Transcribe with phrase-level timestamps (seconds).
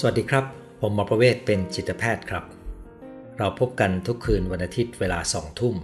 [0.00, 0.44] สวัสดีครับ
[0.80, 2.44] ผมหมอประเวศเป็นจิตแพทย์ครับ
[3.38, 5.76] เราพบกันทุกคืนวันอาทิตย์เวลาสองทุ่ม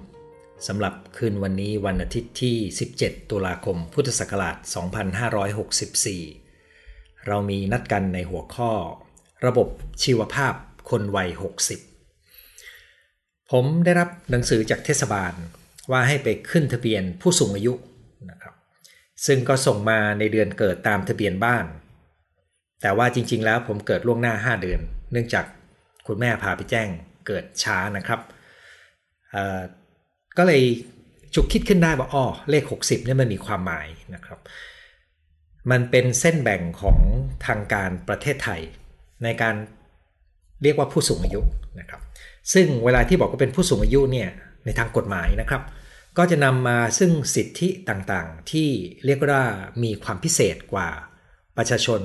[0.67, 2.57] สำหรับคืนวันนี้วันอาทิตย์ที่
[2.95, 4.57] 17 ตุลาคม พุทธศักราช
[6.31, 8.73] 2564 เรามีนัดกันในหัวข้อ
[9.47, 9.69] ระบบ
[10.03, 10.55] ชีวภาพ
[10.91, 11.29] คนวัย
[12.21, 15.33] 60 ผมได้รับหนังสือจากเทศบาล
[15.91, 17.73] ว่าให้ไปขึ้นทะเบียนผู้สูงอายุ
[18.31, 18.55] นะครับ
[19.27, 21.67] ซึ่งก็ส่งมาในเดือนเกิดตามทะเบียนบ้าน
[22.83, 24.81] แต่ว่าจริง ๆ แล้วผมเกิดล่วงหน้า 5 เดือน
[25.13, 25.45] เนื่องจาก
[26.07, 26.89] คุณแม่พาไปแจ้ง
[27.27, 28.21] เกิดช้านะครับ
[30.39, 30.63] ก็เลย
[31.35, 34.39] จุกคิดขึ้นได้ว่าอ๋อเลข 60เนี่ยมันมีความหมายนะครับ
[35.71, 36.99] มันเป็นเส้นแบ่งของ
[37.47, 38.61] ทางการประเทศไทย
[39.25, 39.55] ในการ
[40.63, 41.41] เรียกว่าผู้สูงอายุ
[41.81, 42.01] นะครับ
[42.55, 44.31] ซึ่งเวลาที่บอกว่าเป็นผู้สูงอายุเนี่ย
[44.65, 45.63] ในทางกฎหมายนะครับ
[46.19, 48.69] ก็จะนำมาซึ่งสิทธิต่างๆ ที่
[49.05, 49.45] เรียกว่า
[49.83, 50.89] มีความพิเศษกว่า
[51.57, 52.01] ประชาชน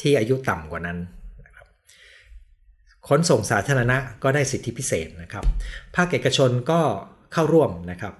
[0.00, 0.98] ที่อายุต่ำกว่านั้น
[1.46, 1.66] นะครับ
[3.08, 5.44] ขนส่งสาธารณะก็ได้สิทธิพิเศษนะครับ
[5.96, 6.80] ภาคเอกชนก็
[7.32, 8.14] เข้าร่วมนะครับ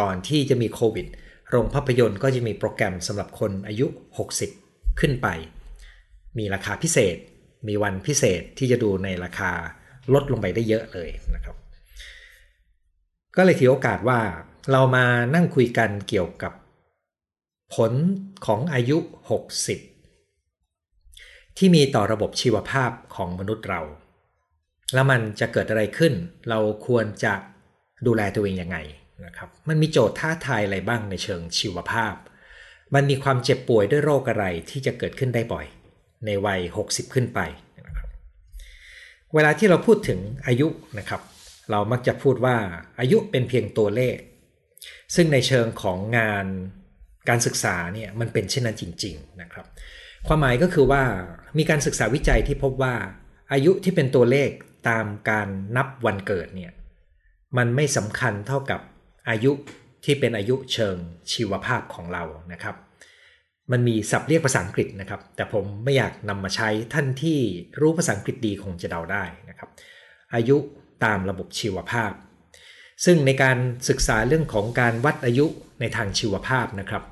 [0.00, 1.06] ก่อนที่จะมีโควิด
[1.50, 3.86] โรงภาพยนตร์ก็จะมีโปรแกรมสำหรับคนอายุ
[4.42, 5.28] 60 ขึ้นไป
[6.38, 7.16] มีราคาพิเศษ
[7.68, 9.50] มีวันพิเศษที่จะดูในราคา
[10.14, 11.56] ลดลงไปได้เยอะเลยนะครับ
[13.36, 14.20] ก็เลยถือโอกาสว่า
[14.72, 16.52] เรามานั่งคุยกันเกี่ยวกับ
[17.74, 17.92] ผล
[18.46, 18.98] ของอายุ
[19.52, 19.91] 60
[21.58, 23.80] ที่มีต่อระบบชีวภาพของมนุษย์เรา
[24.94, 26.12] แล้วมันจะเกิดอะไรขึ้น
[26.48, 27.34] เราควรจะ
[28.06, 28.78] ดูแลตัวเองยังไง
[29.26, 32.14] นะครับ มันมีโจทย์ท้าทายอะไรบ้างในเชิงชีวภาพ
[32.94, 35.66] มันมีความเจ็บป่วยด้วยโรคอะไรที่จะเกิดขึ้นได้บ่อย
[36.26, 37.40] ในวัย 60 ขึ้นไป
[37.86, 38.08] นะครับ
[39.34, 41.20] เวลาที่เราพูดถึงอายุนะครับ
[41.70, 42.56] เรามักจะพูดว่า
[43.00, 44.16] อายุเป็นเพียงตัวเลข
[45.14, 46.46] ซึ่งในเชิงของงาน
[47.28, 49.66] การศึกษาเนี่ยมันเป็นเช่นนั้นจริง ๆนะครับ
[50.26, 51.02] ความหมายก็คือว่า
[51.58, 52.94] มีการศึกษาวิจัยที่พบว่า
[53.52, 54.50] อายุที่เป็นตัวเลข
[54.88, 56.72] ตามการนับวันเกิดเนี่ย
[57.56, 58.80] มันไม่สำคัญเท่ากับ
[59.28, 59.52] อายุ
[60.04, 60.96] ที่เป็นอายุเชิง
[61.32, 62.76] ชีวภาพของเรานะครับ
[63.72, 67.38] มันมีศัพท์เรียกภาษาอังกฤษนะครับ แต่ผมไม่อยากนำมาใช้ท่านที่
[67.80, 69.70] รู้ภาษาอังกฤษดีคงจะเดาได้นะครับ
[70.34, 70.56] อายุ
[71.04, 72.12] ตามระบบชีวภาพ
[73.04, 73.58] ซึ่งในการ
[73.88, 75.46] ศึกษาเรื่องของการวัดอายุ
[75.80, 77.02] ในทางชีวภาพนะครับ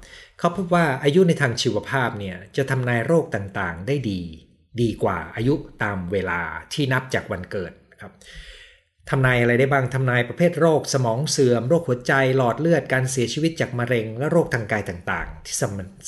[0.41, 4.21] เขาพบว่าอายุในทางชีวภาพเนี่ยจะทำนายโรคต่างๆ ได้ดี
[4.83, 6.41] ดีกว่าอายุตามเวลา
[6.73, 8.12] ที่นับจากวันเกิดครับ
[9.11, 15.56] ทำนายอะไรได้บ้างทำนายประเภทโรค สมองเสื่อม โรคหัวใจหลอดเลือดการเสียชีวิตจากมะเร็ง และโรคทางกายต่างๆ ที่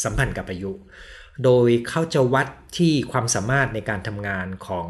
[0.05, 0.73] สัมพันธ์กับอายุ
[1.45, 4.89] โดยเขาจะวัดที่ความสามารถในการทำงานของ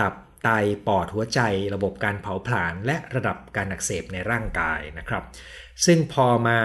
[0.00, 0.48] ตับไต
[0.86, 1.40] ปอดหัวใจ
[1.74, 5.24] ระบบการเผาผลาญและระดับการอักเสบในร่างกายนะครับ
[5.84, 6.58] ซึ่งพอมา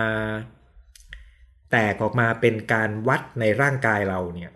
[1.73, 4.51] แตกออกมาเป็นการวัดในร่างกายเราเนี่ย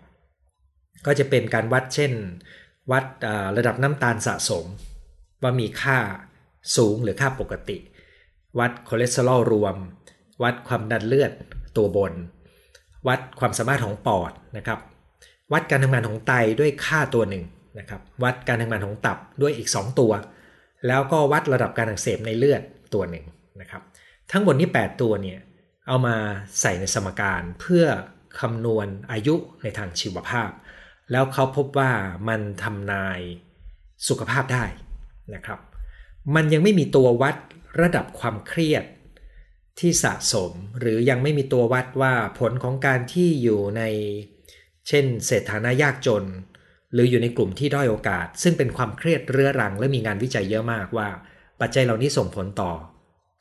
[1.06, 2.12] ก็จะเป็นการวัดเช่น
[2.90, 3.04] วัด
[3.56, 4.64] ระดับน้ำตาลสะสม
[5.42, 5.98] ว่ามีค่า
[6.76, 7.78] สูงหรือค่าปกติ
[8.58, 9.76] วัดคอเลสเตอรอลรวม
[10.42, 11.32] วัดความดันเลือด
[11.76, 12.12] ตัวบน
[13.08, 14.78] วัดความสามารถของปอดนะครับ
[15.52, 17.44] วัดการทำงานของไตด้วยค่าตัวหนึ่ง
[17.78, 20.12] นะครับวัดการทำงานของตับด้วยอีก 2 ตัว
[20.86, 22.62] แล้วก็วัดระดับการอักเสบในเลือด
[22.94, 23.24] ตัวหนึ่ง
[23.60, 23.82] นะครับ
[24.32, 25.38] ทั้งหมดนี้ 8 ตัวเนี่ย
[25.88, 26.16] เอามา
[26.60, 27.84] ใส่ในสมการเพื่อ
[28.40, 30.50] คำนวณอายุในทางชีวภาพ
[31.10, 31.92] แล้วเขาพบว่า
[32.28, 33.20] มันทำนาย
[34.08, 34.64] สุขภาพได้
[35.34, 35.60] นะครับ
[36.34, 37.36] มันยังไม่มีตัววัด
[37.80, 38.84] ระดับความเครียด
[39.80, 43.82] ที่สะสมหรือยังไม่มีตัววัดว่าผลของการที่อยู่ใน
[44.88, 46.24] เช่นเศรษฐานะยากจน
[46.92, 51.08] หรืออยู่ในกลุ่มที่ด้อยโอกาส ซึ่งเป็นความเครียดเรื้อรังและมีงานวิจัยเยอะมากว่า
[51.60, 52.72] ปัจจัยเหล่านี้ส่งผลต่อ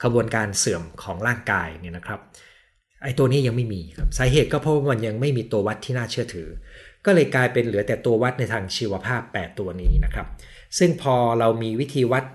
[0.03, 2.19] ขบวนการเสื่อมของร่างกายเนี่ยนะครับ
[3.03, 6.49] ไอ้ตัวนี้ยังไม่มีครับสาเหตุก็เพราะมันยังไม่มีตัววัดที่น่าเชื่อถือ
[7.05, 10.27] ก็เลยกลายเป็นเหลือแต่ตัววัดในทางชีวภาพ 8 ตัวนี้นะครับ
[10.77, 12.25] ซึ่งพอเรามีวิธีวัด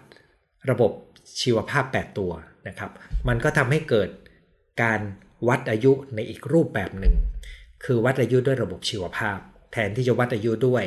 [0.71, 0.93] ระบบ
[1.41, 2.33] ชีวภาพ 8 ตัว
[2.69, 2.91] นะครับ
[3.29, 4.09] มันก็ทำให้เกิด
[4.83, 5.01] การ
[5.49, 7.15] วัดอายุในอีกรูปแบบหนึ่ง
[7.85, 9.39] คือวัดอายุด้วยระบบชีวภาพ
[9.73, 10.85] แทนที่จะวัดอายุด้วย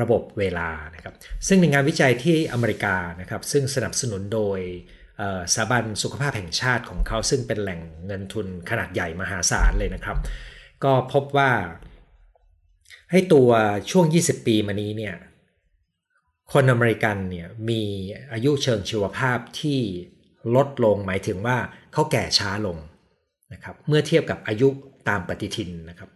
[0.00, 1.14] ระบบเวลานะครับ
[1.48, 4.60] ซึ่งในงานวิจัยที่อเมริกานะครับ ซึ่งสนับสนุนโดย
[5.54, 10.16] สถาบันสุขภาพแห่งชาติของเขาซึ่งเป็นแหล่งเงินทุนขนาดใหญ่มหาศาลเลยนะครับ
[10.84, 11.50] ก็พบว่า
[13.10, 13.50] ให้ตัว
[13.90, 15.16] ช่วง 20 ปีมานี้เนี่ย
[16.52, 17.82] คนอเมริกันเนี่ยมี
[18.32, 19.80] อายุเชิงชีวภาพที่
[20.56, 21.58] ลดลงหมายถึงว่า
[21.92, 22.76] เขาแก่ช้าลง
[23.52, 24.68] นะครับเมื่อเทียบกับอายุ
[25.08, 26.10] ตามปฏิทินนะครับ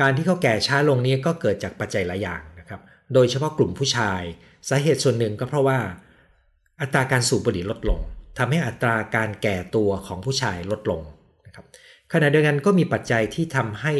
[0.00, 2.80] การที่เขาแก่ช้าลงนี้ก็เกิดจากปัจจัยหลายอย่างนะครับ
[3.14, 4.22] โดยเฉพาะกลุ่มผู้ชาย
[4.68, 5.78] สาเหตุส่วนหนึ่งก็เพราะว่า
[6.80, 8.00] อัตราการสูบบุหรี่ลดลง
[8.38, 11.02] ทำให้อัตราการแก่ตัวของผู้ชายลดลง
[11.46, 11.66] นะครับ
[12.12, 13.94] ขณะเดียวกันก็มีปัจจัยที่ทำให้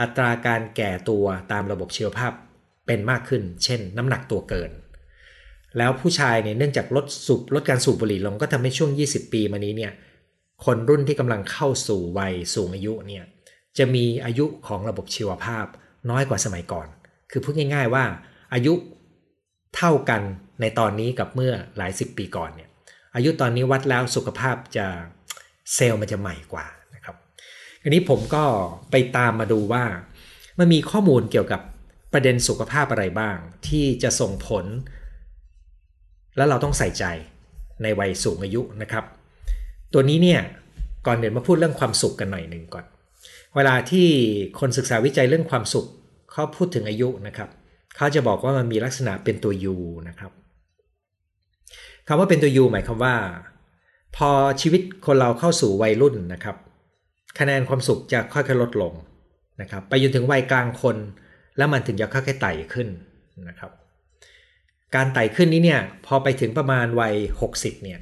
[0.00, 2.32] อัตราการแก่ตัวตามระบบชีวภาพ
[2.86, 4.70] เป็นมากขึ้น เช่น น้ำหนักตัวเกิน
[5.78, 9.92] แล้วผู้ชายเนี่ยเนื่องจากลดสูบลดการสูบบุหรี่ลงก็ทำให้ช่วง 20 ปีมานี้เนี่ย
[10.64, 13.24] คนรุ่นที่กำลังเข้าสู่วัยสูงอายุเนี่ย
[13.78, 15.66] จะมีอายุของระบบชีวภาพ
[16.10, 16.86] น้อยกว่าสมัยก่อน
[17.30, 18.04] คือพูดง่าย ๆว่า
[18.54, 18.74] อายุ
[19.76, 20.22] เท่ากัน
[20.60, 22.67] ในตอนนี้กับเมื่อหลายสิบปีก่อนเนี่ย
[23.18, 24.86] อายุตอนนี้วัดแล้วสุขภาพจะ
[25.74, 27.16] เซลล์มันจะใหม่กว่านะครับ
[27.82, 28.44] อันนี้ผมก็
[28.90, 29.84] ไปตามมาดูว่า
[30.58, 31.60] มันมีข้อมูลเกี่ยวกับ
[32.12, 33.36] ประเด็นสุขภาพอะไรบ้าง
[33.68, 34.64] ที่จะส่งผล
[36.36, 37.04] แล้วเราต้องใส่ใจ
[37.82, 39.04] ในวัยสูงอายุนะครับ
[39.92, 40.40] ตัวนี้เนี่ย
[41.06, 42.84] ก่อนเดี๋ยวมาพูดเรื่องความสุขกันหน่อยหนึ่งก่อน
[43.56, 44.08] เวลาที่
[44.60, 45.86] คนศึกษาวิจัยเรื่องความสุข
[46.32, 47.48] เขาพูดถึงอายุนะครับ
[47.96, 49.76] เขาจะบอกว่ามันมีลักษณะเป็นตัว U
[50.08, 50.32] นะครับ
[52.10, 53.16] คำว่าเป็นตัว U หมายความว่า
[54.16, 56.56] พอชีวิตคนเราเข้าสู่วัยรุ่นนะครับ
[57.38, 58.94] คะแนนความสุขจะค่อยๆลดลง
[59.60, 60.96] นะครับ ไปจนถึงวัยกลางคน
[61.56, 62.88] แล้วมันถึงจะค่อยๆไต่ขึ้น
[63.48, 63.70] นะครับ
[64.94, 67.14] การไต่ขึ้นนี้เนี่ยพอไปถึงประมาณวัย
[67.50, 67.98] 60เนี่ย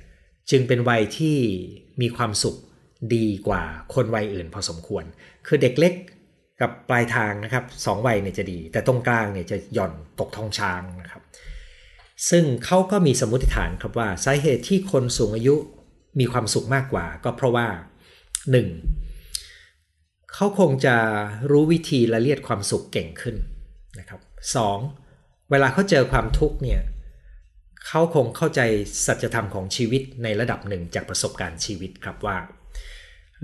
[0.50, 1.36] จึงเป็นวัยที่
[2.00, 2.56] มีความสุข
[3.14, 3.62] ดีกว่า
[3.94, 5.04] คนวัยอื่นพอสมควร
[5.46, 5.94] คือเด็กเล็ก
[6.60, 11.22] กับปลายทางนะครับสองวัยเนี่ยจะดี แต่ตรงกลางเนี่ยจะหย่อนตกทองช้างนะครับ
[12.30, 15.54] ซึ่งเขาก็มีสมมติฐานครับว่าสาเหตุที่คนสูงอายุ
[16.18, 17.66] มีความสุขมากกว่า ก็เพราะว่า
[18.60, 20.34] 1.
[20.34, 20.96] เขาคงจะ
[21.50, 23.36] รู้วิธีละเลียดความสุขเก่งขึ้น
[23.98, 24.20] นะครับ
[24.84, 25.50] 2.
[25.50, 26.80] เวลาเขาเจอความทุกข์เนี่ย
[27.86, 28.60] เขาคงเข้าใจ
[29.06, 32.36] สัจธรรมของชีวิตในระดับหนึ่งจากประสบการณ์ชีวิตครับว่า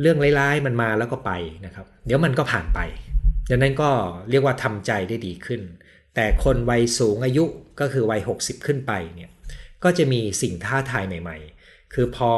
[0.01, 1.33] เรื่องร้ายๆมันมาแล้วก็ไป
[1.67, 2.81] นะครับ เดี๋ยวมันก็ผ่านไป
[3.51, 3.91] ดังนั้นก็
[4.31, 5.61] เรียกว่าทำใจได้ดีขึ้น
[6.15, 7.45] แต่คนวัยสูงอายุ
[7.81, 9.31] ก็คือวัย 60 ขึ้นไปเนี่ย
[9.85, 12.33] ก็จะมีสิ่งท้าทายใหม่ ๆ คือพอ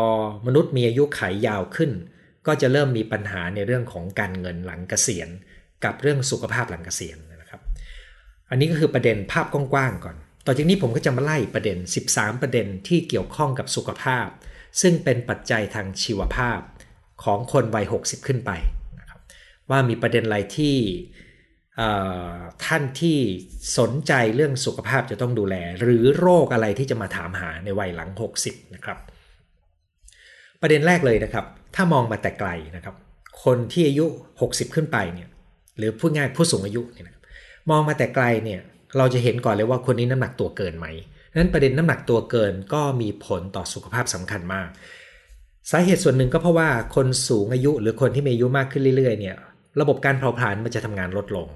[0.47, 1.91] มนุษย์มีอายุขัยยาวขึ้น
[2.47, 5.29] ก็จะเริ่มมีปัญหาในเรื่องของการเงินหลังเกษียณ
[5.85, 7.61] กับเรื่องสุขภาพหลังเกษียณนะครับ
[8.50, 10.17] อันนี้ก็คือประเด็นภาพกว้างๆก่อน
[10.47, 11.79] ต่อจากนี้ผมก็จะมาไล่ประเด็น
[12.11, 14.26] 13 ประเด็นที่เกี่ยวข้องกับสุขภาพ
[14.81, 16.61] ซึ่งเป็นปัจจัยทางชีวภาพ
[17.25, 18.50] ของคนวัย 60 ขึ้นไป
[18.99, 19.21] นะครับ
[19.71, 20.76] ว่ามีประเด็นอะไรที่
[22.67, 23.19] ท่านที่
[23.79, 28.11] สนใจเรื่องสุขภาพจะต้องดูแล หรือโรคอะไรที่จะมาถามหาในวัยหลัง
[28.43, 28.99] 60 นะครับ
[30.61, 31.44] ประเด็นแรกเลยนะครับ
[31.75, 32.94] ถ้ามองมาแต่ไกลนะครับ
[33.44, 34.06] คนที่อายุ
[34.41, 35.29] 60 ขึ้นไปเนี่ย
[35.79, 37.17] หรือพูดง่ายผู้สูงอายุเนี่ยนะ
[37.71, 38.61] มองมาแต่ไกลเนี่ย
[38.99, 40.87] เราจะเห็นก่อนเลยว่าคนนี้น้ำหนักตัวเกินไหม
[41.38, 44.69] นั้นประเด็นน้ำหนักตัวเกินก็มีผลต่อสุขภาพสำคัญมาก
[45.71, 49.37] สาเหตุส่วนหนึ่งก็เพราะว่าคนสูงอายุหรือคนที่มีอายุมากขึ้นเรื่อยๆเนี่ย
[49.81, 51.49] ระบบการเผาผลาญมันจะทำงานลดลง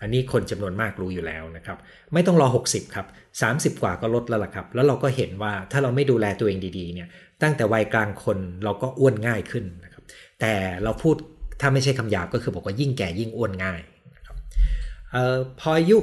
[0.00, 1.78] อันนี้คนจำนวนมากรู้อยู่แล้วนะครับ
[2.12, 3.06] ไม่ต้องรอ 60 ครับ
[3.76, 7.08] 30 กว่าก็ลดแล้วล่ะครับ แล้วเราก็เห็นว่าถ้าเราไม่ดูแลตัวเองดีๆเนี่ย
[7.42, 10.02] ตั้งแต่วัยกลางคนเราก็อ้วนง่ายขึ้นนะครับ
[10.40, 10.52] แต่
[10.84, 11.16] เราพูด
[11.60, 13.80] ถ้าไม่ใช่คำหยาบก็คือบอกว่ายิ่งแก่ยิ่งอ้วนง่าย
[14.16, 14.36] นะครับ
[15.14, 15.96] ออพออายุ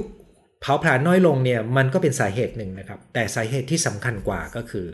[0.60, 4.86] เผาผลาญน้อยลงเนี่ยมันก็เป็นสาเหตุหนึ่งนะครับ แต่สาเหตุที่สำคัญกว่าก็คือ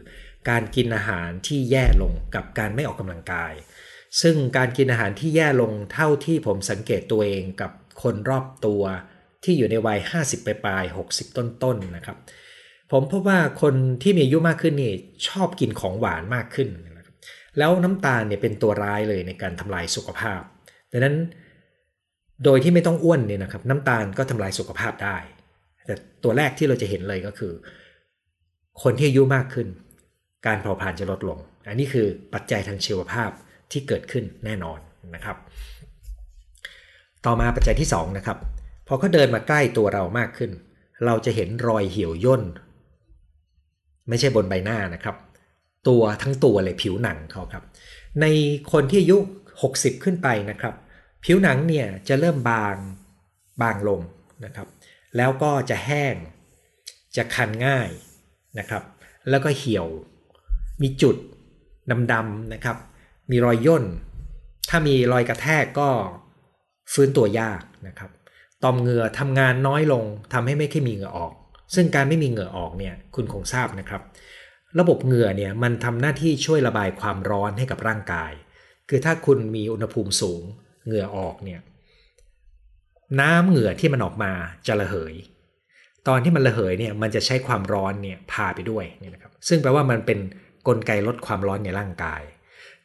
[0.51, 3.53] การกินอาหารที่แย่ลงกับการไม่ออกกำลังกาย
[4.23, 7.71] ซึ่งการกินอาหารที่แย่ลงเท่าที่ผมสังเกตตัวเองกับ
[8.03, 8.83] คนรอบตัว
[9.45, 12.17] ที่อยู่ในวัย 50ปลาย 60 ต้นๆนนะครับ
[12.93, 14.93] ผมพบว่าคนที่มีอายุมากขึ้นนี่
[15.29, 16.69] ชอบกินของหวานมากขึ้น
[17.59, 20.41] แล้วน้ำตาลเนี่ยเป็นตัวร้ายเลยในการทำลายสุขภาพ
[20.93, 21.17] ดังนั้น
[22.45, 25.17] โดยที่ไม่ต้องอ้วนเนี่ยนะครับน้ำตาลก็ทำลายสุขภาพได้
[25.87, 27.53] แต่ตัวแรกที่เราจะเห็นเลยก็คือ
[28.83, 29.69] คนที่อายุมากขึ้น
[30.47, 31.39] การเผาผลาญจะลดลง
[31.69, 33.31] อันนี้คือปัจจัยทางชีวภาพ
[33.73, 34.79] ที่เกิดขึ้นแน่นอน
[35.15, 35.37] นะครับ
[37.27, 38.39] ต่อมาปัจจัยที่2นะครับ
[38.87, 40.51] พอเขาเดินมาใกล้ตัวเรามากขึ้น
[41.05, 42.43] เราจะเห็นรอยเหี่ยวย่น
[44.09, 45.17] ไม่ใช่บนใบหน้านะครับ
[45.89, 47.65] ตัวทั้งตัวเลยผิวหนังเขาครับ
[48.21, 48.27] ใน
[48.73, 49.19] คนที่อายุ
[49.61, 50.75] 60 ขึ้นไปนะครับ
[51.25, 52.77] ผิวหนังเนี่ยจะเริ่มบาง
[53.63, 54.01] บางลง
[54.45, 54.69] นะครับ
[55.17, 56.15] แล้วก็จะแห้ง
[57.17, 57.89] จะคันง่าย
[58.59, 58.83] นะครับ
[59.31, 59.87] แล้วก็เหี่ยว
[60.83, 61.17] มีจุด
[62.13, 62.77] ดำๆนะครับ
[63.31, 63.85] มีรอยย่น
[64.69, 65.89] ถ้ามีรอยกระแทกก็
[66.93, 68.11] ฟื้นตัวยากนะครับ
[68.63, 71.33] ต่อมเหงื่อทำงานน้อยลงทำให้ไม่ค่อยมีเหงื่อออก
[71.75, 74.03] ซึ่งการไม่มีเหงื่อออกเนี่ยคุณคงทราบนะครับ
[74.79, 78.33] ระบบเหงื่อเนี่ยมันทำหน้าที่ช่วยระบายความร้อนให้กับร่างกาย
[78.89, 80.43] คือถ้าคุณมีอุณหภูมิสูง
[80.87, 81.61] เหงื่อออกเนี่ย
[83.21, 84.33] น้ำเหงื่อที่มันออกมา
[84.67, 85.15] จะระเหย
[86.09, 90.19] ตอนที่มันระเหยเนี่ยมันจะใช้ความร้อนเนี่ยพาไปด้วยนี่นะครับซึ่งแปลว่ามันเป็น
[90.69, 92.23] กลไกลดความร้อนในร่างกาย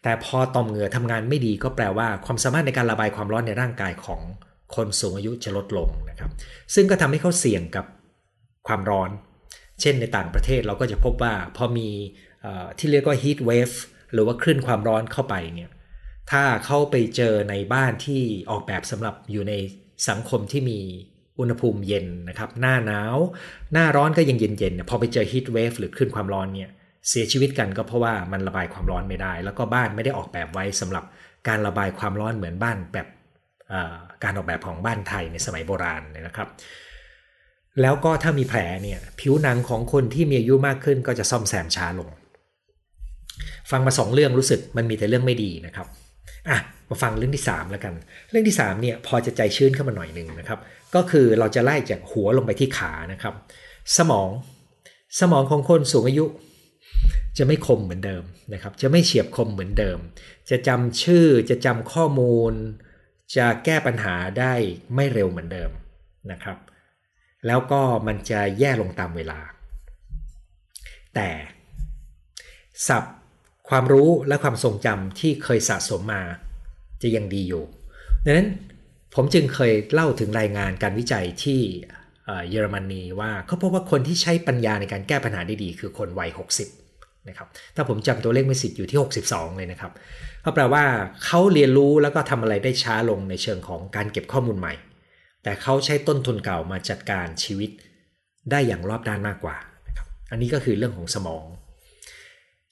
[0.05, 4.21] แต่พอต่อมเหงื่อทำงานไม่ดีก็แปลว่าความสามารถในการระบายความร้อนในร่างกายของ
[4.75, 6.31] คนสูงอายุจะลดลงนะครับ
[6.75, 7.85] ซึ่งก็ทำให้เขาเสี่ยงกับ
[8.67, 9.09] ความร้อน
[9.81, 11.89] เช่นในต่างประเทศเราก็จะพบว่าพอมี
[12.77, 13.75] ที่เรียกว่า heat wave
[14.13, 15.69] หรือว่าคลื่นความร้อนเข้าไปเนี่ย
[16.31, 18.21] ถ้าเข้าไปเจอในบ้านที่
[18.51, 19.53] ออกแบบสำหรับอยู่ใน
[20.09, 20.79] สังคมที่มี
[21.39, 23.17] อุณหภูมิเย็นนะครับ หน้าหนาว
[23.73, 26.71] หน้าร้อนก็ยังเย็นๆ พอไปเจอฮีทเวฟหรือขึ้นความร้อนเนี่ย
[27.09, 31.03] เสียชีวิตกันก็เพราะว่ามันระบายความร้อนไม่ได้ แล้วก็บ้านไม่ได้ออกแบบไว้สำหรับ
[31.47, 33.07] การระบายความร้อนเหมือนบ้านแบบ
[34.23, 36.49] การออกแบบของบ้านไทยในสมัยโบราณนะครับ
[37.81, 42.09] แล้วก็ถ้ามีแผลเนี่ยผิวหนังของคนที่มีอายุมากขึ้นก็จะซ่อมแซมช้าลง
[43.71, 45.87] ฟังมาสองเรื่องรู้สึกมันมีแต่เรื่องไม่ดีนะครับ
[46.49, 46.59] อะ
[46.89, 47.93] มาฟังเรื่องที่3แล้วกัน
[48.29, 50.59] เรื่องที่3เนี่ยพอจะใจชื้นขึ้นมาหน่อยหนึ่งนะครับ
[50.95, 53.33] ก็คือเราจะไล่จากหัวลงไปที่ขานะครับ
[53.97, 54.29] สมอง
[55.19, 56.25] สมองของคนสูงอายุ
[57.37, 58.23] จะไม่คมเหมือนเดิม
[58.53, 59.97] นะครับ จะไม่เฉียบคมเหมือนเดิม
[60.49, 62.53] จะจำชื่อจะจำข้อมูล
[63.35, 64.53] จะแก้ปัญหาได้
[64.95, 65.71] ไม่เร็วเหมือนเดิม
[66.31, 66.57] นะครับ
[67.47, 69.39] แล้วก็มันจะแย่ลงตามเวลา
[71.15, 71.29] แต่
[72.87, 73.03] สับ
[73.69, 76.23] ความรู้และความทรงจำที่เคยสะสมมา
[77.01, 77.63] จะยังดีอยู่
[78.25, 78.49] ดังนั้น
[79.13, 81.61] ผมจึงเคยเล่าถึงรายงานการวิจัยที่
[82.49, 86.84] เยอรมนีว่าเขาพบว่าคนที่ใช้ปัญญาในการแก้ปัญหาได้ดี คือคนวัย 60
[87.29, 89.91] นะครับถ้าผมจำตัวเลขไม่สิทธิ์อยู่ที่ 62 เลยนะครับ
[90.43, 90.83] ก็แปลว่า
[91.25, 94.73] เขาเรียนรู้แล้วก็ทำอะไรได้ช้าลงในเชิงของการเก็บข้อมูลใหม่
[95.43, 97.69] แต่เขาใช้ต้นทุนเก่ามาจัดการชีวิต
[98.51, 101.45] ได้อย่างรอบด้านมากกว่านะครับอันนี้ก็คือเรื่องของสมอง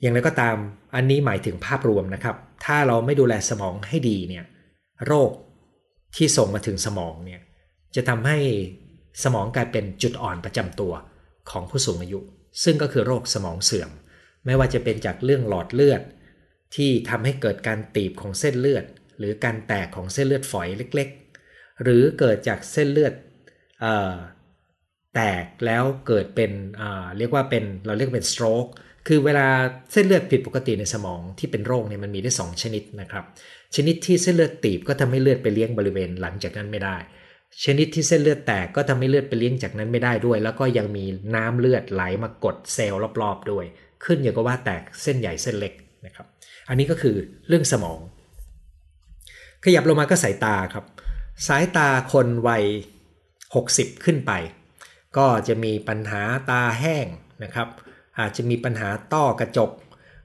[0.01, 0.55] อย่างไรก็ตาม
[0.95, 4.45] อันนี้หมายถึงภาพรวมนะครับ ถ้าเราไม่ดูแลสมองให้ดีเนี่ย
[5.05, 5.31] โรค
[6.15, 7.41] ที่ส่งมาถึงสมองเนี่ย
[7.95, 8.37] จะทำให้
[9.23, 10.93] สมองกลายเป็นจุดอ่อนประจำตัว
[11.51, 12.19] ของผู้สูงอายุ
[12.63, 13.89] ซึ่งก็คือโรคสมองเสื่อม
[14.45, 16.01] ไม่ว่าจะเป็นจากเรื่องหลอดเลือด
[16.75, 18.85] ที่ทำให้เกิดการตีบของเส้นเลือด
[19.19, 23.13] หรือการแตกของเส้นเลือดฝอยเล็กๆ หรือเกิดจากเส้นเลือด
[25.15, 26.51] แตกแล้วเกิดเป็น
[27.17, 28.65] เรียกว่าเป็นเราเรียกเป็นสโตรก
[29.07, 29.47] คือเวลา
[29.91, 33.25] เส้นเลือดผิดปกติในสมองที่เป็นโรคเนี่ยมันมีได้ 2 ชนิดนะครับ
[33.75, 36.97] ชนิดที่เส้นเลือดตีบก็ทำให้เลือดไปเลี้ยงบริเวณหลังจากนั้นไม่ได้
[37.63, 43.65] ชนิดที่เส้นเลือดแตกก็ทำให้เลือดไปเลี้ยงจากนั้นไม่ได้ด้วย แล้วก็ยังมีน้ำเลือดไหลมากดเซลล์รอบๆด้วย
[44.05, 45.73] ขึ้นอยู่กับว่าแตกเส้นใหญ่เส้นเล็ก
[46.05, 46.25] นะครับ
[46.69, 47.15] อันนี้ก็คือ
[47.47, 47.99] เรื่องสมอง
[49.63, 50.85] ขยับลงมาก็สายตาครับ
[51.47, 52.63] สายตาคนวัย
[53.33, 54.31] 60 ขึ้นไป
[55.17, 57.07] ก็จะมีปัญหาตาแห้ง
[57.43, 57.67] นะครับ
[58.19, 59.71] อาจจะมีปัญหาต้อกระจก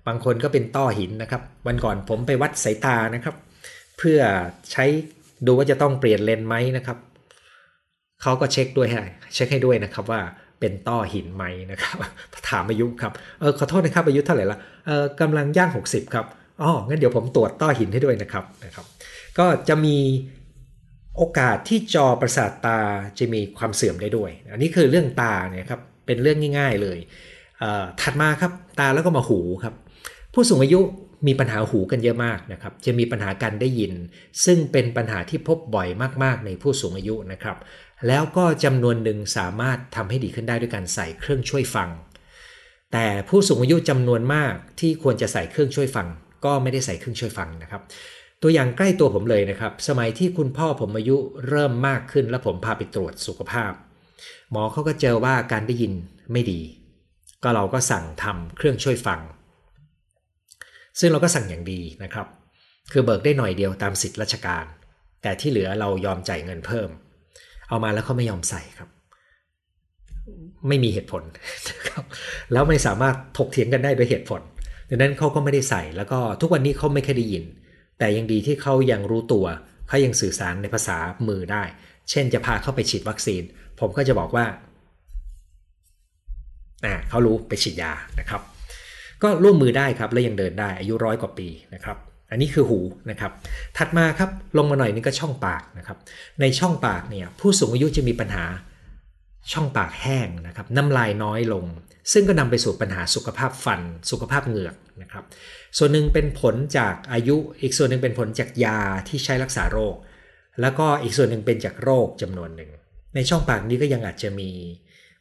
[0.07, 3.37] บางคนก็เป็นต้อหินนะครับ วันก่อนผมไปวัดสายตานะครับ
[3.99, 4.21] เพื่อ
[4.73, 4.85] ใช้
[5.47, 6.99] ดูว่าจะต้องเปลี่ยนเลนไหมนะครับ
[8.23, 9.03] เขาก็เช็คด้วยให้
[9.35, 10.21] เช็คให้ด้วยนะครับว่า
[10.61, 11.97] เป็นต้อหินไหมนะครับ
[12.51, 16.27] ถามอายุครับเออขอโทษนะครับอายุเท่าไหร่ละเออกำลังย่าง 60 ครับ
[16.63, 18.85] อ๋องั้นเดี๋ยวผมตรวจต้อหินให้ด้วยนะครับนะครับ
[19.39, 19.97] ก็จะมี
[21.17, 22.79] โอกาสที่จอประสาทตา
[23.19, 26.99] จะมีความเสื่อมได้ด้วย อันนี้คือเรื่องตาเนี่ยครับเป็นเรื่องง่าย ๆเลย
[28.01, 29.75] ถัดมาครับตาแล้วก็มาหูครับ
[30.35, 30.81] ผู้สูงอายุ
[31.27, 33.93] มีปัญหาหูกันเยอะมากนะครับ จะมีปัญหาการได้ยิน
[34.45, 35.89] ซึ่งเป็นปัญหาที่พบบ่อย
[36.23, 37.57] มากๆในผู้สูงอายุนะครับ
[38.07, 41.89] แล้วก็จำนวนหนึ่งสามารถทำให้ดีขึ้นได้ด้วยการใส่เครื่องช่วยฟัง
[42.93, 46.07] แต่ผู้สูงอายุจำนวนมากที่ควรจะใส่เครื่องช่วยฟัง
[46.45, 47.83] ก็ไม่ได้ใส่เครื่องช่วยฟังนะครับ
[48.43, 51.17] ตัวอย่างใกล้ตัวผมเลยนะครับ สมัยที่คุณพ่อผมอายุ
[51.49, 53.73] เริ่มมากขึ้น และผมพาไปตรวจสุขภาพ
[54.51, 55.93] หมอเขาก็เจอว่าการได้ยิน
[56.33, 56.61] ไม่ดี
[57.43, 59.21] ก็เราก็สั่งทำเครื่องช่วยฟัง
[60.99, 62.27] ซึ่งเราก็สั่งอย่างดีนะครับ
[62.93, 64.65] คือเบิกได้หน่อยเดียวตามสิทธิราชการ
[65.23, 66.89] แต่ที่เหลือเรายอมจ่ายเงินเพิ่ม
[67.69, 68.89] เอามาแล้วเขาไม่ยอมใส่ครับ
[70.69, 71.23] ไม่มีเหตุผล
[71.69, 72.05] นะครับ
[72.53, 74.41] แล้วไม่สามารถถกเถียงกันได้ด้วยเหตุผล
[74.89, 77.45] ดังนั้นเขาก็ไม่ได้ใส่แล้วก็ทุกวันนี้เขาไม่เคยได้ยิน
[77.99, 79.47] แต่ยังดีที่เขายังรู้ตัว
[79.89, 80.99] เขายังสื่อสารในภาษา
[81.29, 81.63] มือได้
[82.11, 83.43] เช่นจะพาเข้าไปฉีดวัคซีน
[83.81, 84.47] ผมก็จะบอกว่า
[86.85, 88.43] อ่าเขารู้ไปฉีดยานะครับ
[89.23, 91.97] ก็ร่วมมือได้ครับและยังเดินได้อายุร้อยกว่าปีนะครับ
[92.31, 92.79] อันนี้คือหู
[93.11, 93.33] นะครับ
[93.77, 95.99] ถัดมาครับลงมาหน่อยนี่ก็ช่องปากนะครับ
[96.41, 98.45] ในช่องปากเนี่ยผู้สูงอายุจะมีปัญหา
[99.53, 101.65] ช่องปากแห้งนะครับน้ำลายน้อยลง
[102.13, 103.81] ซึ่งก็นำไปสู่ปัญหาสุขภาพฟัน
[104.11, 105.25] สุขภาพเหงือกนะครับ
[105.79, 109.95] ส่วนหนึ่งเป็นผลจากอายุ อีกส่วนหนึ่งเป็นผลจากยาที่ใช้รักษาโรค
[110.61, 112.71] แล้วก็อีกส่วนหนึ่งเป็นจากโรคจำนวนหนึ่ง
[113.15, 114.51] ในช่องปากนี้ก็ยังอาจจะมี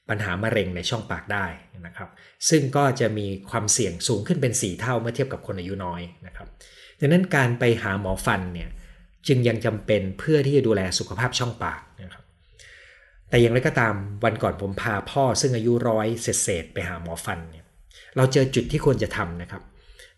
[0.10, 1.46] ปัญหามะเร็งในช่องปากได้
[1.86, 2.10] นะครับ
[2.50, 6.48] ซึ่งก็จะมีความเสี่ยงสูงขึ้นเป็น 4 เท่าเมื่อเทียบกับคนอายุน้อยนะครับ
[7.00, 8.70] ดังนั้นการไปหาหมอฟันเนี่ย
[9.28, 12.24] จึงยังจำเป็นเพื่อที่จะดูแลสุขภาพช่องปากนะครับ
[13.30, 17.66] แต่อย่างไรก็ตามวันก่อนผมพาพ่อซึ่งอายุร้อยเศษไปหาหมอฟันเนี่ย
[18.16, 19.64] เราเจอจุดที่ควรจะทำนะครับ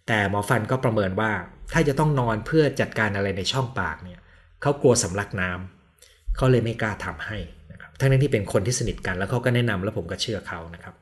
[0.08, 1.32] แต่หมอฟันก็ประเมินว่า
[1.74, 4.20] ถ้าจะต้องนอนเพื่อจัดการอะไรในช่องปากเนี่ย
[4.62, 7.38] เขากลัวสำลักน้ำเขาเลยไม่กล้าทำให้
[7.72, 10.96] นะครับทั้งนั้นที่เป็นคนที่สนิทกันแล้วเขาก็แนะนำแล้วผมก็เชื่อเขานะครับ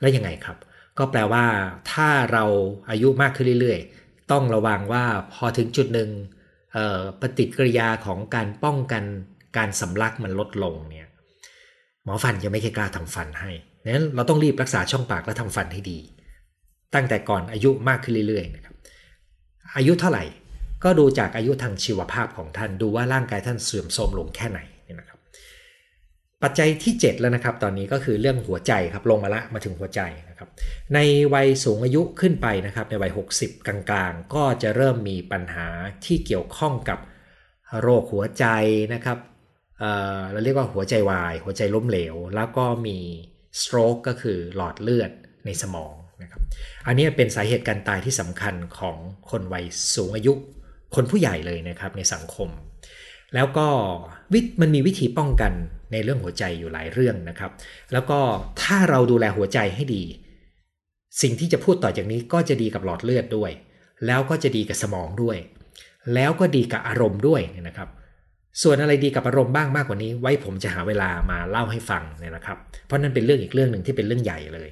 [0.00, 0.56] แล้วยังไงครับ
[0.98, 1.44] ก็แปลว่า
[1.92, 2.44] ถ้าเรา
[2.90, 4.01] อายุมากขึ้นเรื่อยๆ
[4.32, 6.10] ต้องระวังว่าพอถึงจุดหนึ่ง
[7.20, 9.04] ปฏิกิริยาของการป้องกัน
[9.56, 11.08] การสำลักมันลดลงเนี่ย
[12.04, 13.50] หมอฟันจะไม่เคยกล้าทำฟันให้
[13.86, 15.98] นั้นเราต้องรีบรักษาช่องปากและทำฟันให้ดี
[16.94, 18.74] ตั้งแต่ก่อนอายุมากขึ้นเรื่อยๆนะครับ
[19.76, 20.24] อายุเท่าไหร่
[20.84, 24.60] ก็ดูจากอายุทางชีวภาพของท่านดูว่าร่างกายท่านเสื่อมโทรมลงแค่ไหน
[26.42, 30.48] ปัจจัยที่ 7 แล้วนะครับ ตอนนี้ก็คือเรื่องหัวใจครับลงมาละมาถึงหัวใจนะครับ
[30.94, 30.98] ใน
[31.34, 35.66] วัยสูงอายุขึ้นไปนะครับ ในวัย 60 กลางๆ ก็จะเริ่มมีปัญหา
[36.04, 36.98] ที่เกี่ยวข้องกับ
[37.80, 38.44] โรคหัวใจ
[38.94, 39.18] นะครับ
[39.78, 42.98] เเราเรียกว่าหัวใจวาย หัวใจล้มเหลว แล้วก็มี
[43.60, 45.10] สโตรกก็คือหลอดเลือด
[45.46, 46.40] ในสมองนะครับ
[46.86, 48.96] อันนี้เป็นสาเหตุการตายที่สำคัญของ
[49.30, 50.32] คนวัยสูงอายุ
[50.94, 52.48] คนผู้ใหญ่เลยนะครับในสังคม
[53.34, 53.66] แล้วก็
[54.32, 55.52] วิมันมีวิธีป้องกัน
[55.92, 57.50] ในเรื่องหัวใจอยู่หลายเรื่องนะครับ
[57.92, 58.18] แล้วก็
[58.62, 60.04] ถ้าเราดูแลหัวใจให้ดี
[61.22, 63.50] สิ่งที่จะพูดต่อจากนี้ก็จะดีกับหลอดเลือดด้วย
[64.06, 65.36] แล้วก็จะดีกับสมองด้วย
[66.14, 67.88] แล้วก็ดีกับอารมณ์ด้วยนะครับ
[68.62, 74.68] ส่วนอะไรดีกับอารมณ์บ้างมากกว่านี้ ไว้ผมจะหาเวลามาเล่าให้ฟังเนี่ยนะครับ เพราะนั่นเป็นเรื่องอีกเรื่องหนึ่งที่เป็นเรื่องใหญ่เลย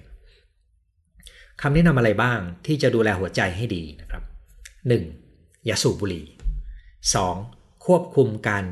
[1.63, 4.23] คำแนะนำอะไรบ้างที่จะดูแลหัวใจให้ดีนะครับ
[4.95, 5.67] 1.
[5.67, 6.27] อย่าสูบบุหรี่
[7.05, 7.85] 2.
[7.87, 8.65] ควบคุมการ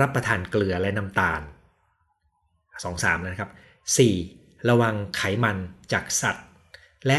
[0.00, 1.40] รับประทานเกลือและน้ำตาล
[2.54, 3.50] 2-3 นะครับ
[4.08, 4.68] 4.
[4.70, 5.56] ระวังไขมัน
[5.92, 6.46] จากสัตว์
[7.06, 7.18] และ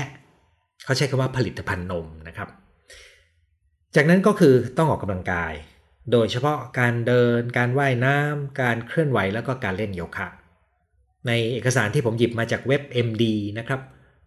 [0.83, 2.49] เขาใช้คำว่าผลิตภัณฑ์นมนะครับ
[3.95, 5.53] จากนั้นก็คือต้องออกกำลังกาย
[6.11, 10.27] โดยเฉพาะการเดิน การว่ายน้ำ การเคลื่อนไหวแล้วก็การเล่นโยคะ
[11.27, 13.23] ในเอกสารที่ผมหยิบมาจากเว็บ MD
[13.59, 13.81] นะครับ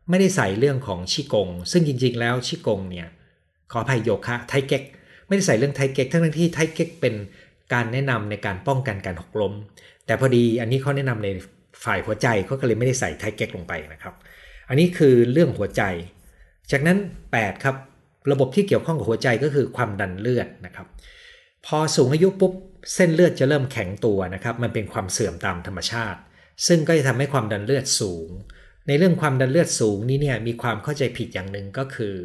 [0.09, 3.09] ไม่ได้ใส่เรื่องของชิกง ซึ่งจริง ๆ แล้วชิกงเนี่ย
[3.73, 4.83] ขออภัยโยคะไทเก๊ก
[5.27, 7.15] ไม่ได้ใส่เรื่องไทเก๊กทั้งที่ไทเก๊กเป็น
[7.73, 9.55] การแนะนำในการป้องกันการหกล้ม
[10.07, 11.29] แต่พอดีอันนี้เขาแนะนำใน
[11.85, 14.15] ฝ่ายหัวใจเขาก็เลยไม่ได้ใส่ไทเก๊กลงไปนะครับ
[14.69, 15.83] อันนี้คือเรื่องหัวใจ
[16.71, 16.99] จากนั้น
[17.31, 17.77] 8 ครับ
[18.33, 20.87] ระบบที่เกี่ยวข้องกับหัวใจก็คือความดันเลือดนะครับ
[21.67, 22.53] พอสูงอายุปุ๊บ
[22.95, 26.21] เส้นเลือดจะเริ่มแข็งตัวนะครับ มันเป็นความเสื่อมตามธรรมชาติ
[26.67, 28.29] ซึ่งก็จะทำให้ความดันเลือดสูง
[28.89, 32.17] ในเรื่องความดันเลือดสูงนี้เนี่ยมีความเข้าใจผิดอย่างหนึ่งก็คือ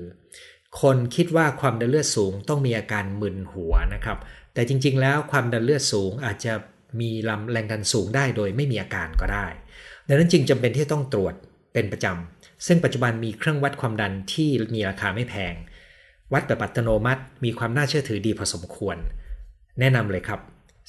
[0.82, 4.18] คนคิดว่าความดันเลือดสูงต้องมีอาการมึนหัวนะครับ
[4.56, 6.54] แต่จริง ๆ แล้วความดันเลือดสูงอาจจะ
[7.02, 9.48] มีลำแรงดันสูงได้โดยไม่มีอาการก็ได้
[10.08, 11.34] ดังนั้นจึงจำเป็นที่ต้องตรวจ
[11.74, 15.54] เป็นประจำซึ่งปัจจุบันมีเครื่องวัดความดันที่มีราคาไม่แพง
[16.34, 18.98] วัดแบบอัตโนมัติ มีความน่าเชื่อถือดีพอสมควร
[19.80, 20.40] แนะนำเลยครับ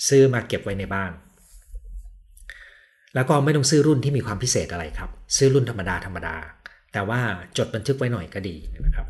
[0.09, 1.13] ซื้อมาเก็บไว้ในบ้าน
[3.15, 6.37] แล้วก็ไม่ต้องซื้อรุ่นที่มีความพิเศษอะไรครับ ซื้อรุ่นธรรมดาธรรมดา
[6.93, 7.21] แต่ว่า
[7.59, 9.07] จดบันทึกไว้หน่อยก็ดีนะครับ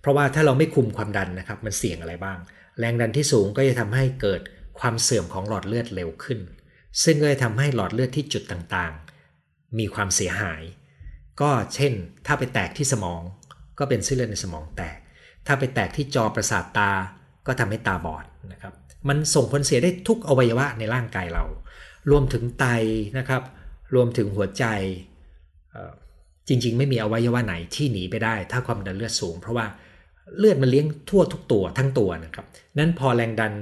[0.00, 2.38] เพราะว่าถ้าเราไม่คุมความดันนะครับ มันเสี่ยงอะไรบ้าง
[2.82, 4.40] รงดันที่สูงก็จะทำให้เกิด
[4.80, 6.40] ความเสื่อมของหลอดเลือดเร็วขึ้น
[7.04, 10.62] ซึ่งก็จะทำให้หลอดเลือดที่จุดต่างๆ มีความเสียหาย
[11.40, 11.92] ก็เช่น
[12.26, 13.20] ถ้าไปแตกที่สมอง
[13.78, 14.98] ก็เป็นเส้นเลือดในสมองแตก
[15.46, 16.90] ถ้าไปแตกที่จอประสาทตา
[17.46, 18.72] ก็ทำให้ตาบอดนะครับ
[19.08, 21.44] มันส่งผลเสียได้ทุกอวัยวะในร่างกายเรา
[22.10, 22.66] รวมถึงไต
[23.18, 23.42] นะครับ
[23.94, 24.64] รวมถึงหัวใจ
[26.48, 29.66] จริงๆ ไม่มีอวัยวะไหนที่หนีไปได้ ถ้าความดันเลือดสูง เพราะว่า
[30.38, 32.46] เลือดมันเลี้ยงทั่วทุกตัวทั้งตัวนะครับ
[32.78, 33.52] นั้นพอแรงดัน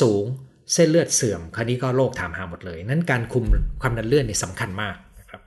[0.00, 0.24] สูง
[0.72, 3.44] เส้นเลือดเสื่อมคราวนี้ก็โรคถามหาหมดเลย นั้นการคุม
[3.82, 5.40] ความดันเลือดนี่สำคัญมากนะครับ